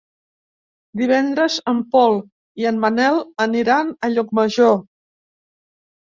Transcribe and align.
Divendres 0.99 1.57
en 1.71 1.81
Pol 1.95 2.15
i 2.61 2.65
en 2.69 2.79
Manel 2.85 3.19
aniran 3.45 3.91
a 4.07 4.09
Llucmajor. 4.13 4.73